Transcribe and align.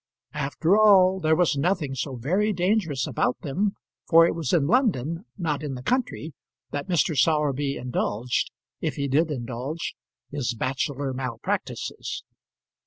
After 0.33 0.75
all, 0.75 1.19
there 1.19 1.35
was 1.35 1.55
nothing 1.55 1.93
so 1.93 2.15
very 2.15 2.53
dangerous 2.53 3.05
about 3.05 3.39
them; 3.41 3.75
for 4.09 4.25
it 4.25 4.33
was 4.33 4.51
in 4.51 4.65
London, 4.65 5.25
not 5.37 5.61
in 5.61 5.75
the 5.75 5.83
country, 5.83 6.33
that 6.71 6.87
Mr. 6.89 7.15
Sowerby 7.15 7.77
indulged, 7.77 8.49
if 8.79 8.95
he 8.95 9.07
did 9.07 9.29
indulge, 9.29 9.93
his 10.31 10.55
bachelor 10.55 11.13
mal 11.13 11.37
practices. 11.37 12.23